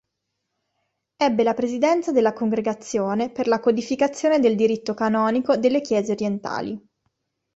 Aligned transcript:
Ebbe 1.17 1.43
la 1.43 1.53
presidenza 1.53 2.11
della 2.11 2.33
Congregazione 2.33 3.29
per 3.29 3.45
la 3.47 3.59
codificazione 3.59 4.39
del 4.39 4.55
diritto 4.55 4.95
canonico 4.95 5.57
delle 5.57 5.81
Chiese 5.81 6.13
orientali. 6.13 6.87